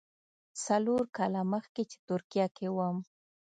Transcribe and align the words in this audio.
څلور 0.65 1.01
کاله 1.17 1.41
مخکې 1.53 1.83
چې 1.89 1.97
ترکیه 2.07 2.47
کې 2.55 2.67
وم. 2.75 2.97